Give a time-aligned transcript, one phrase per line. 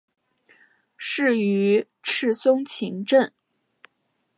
[0.97, 3.31] 仕于赤松晴政。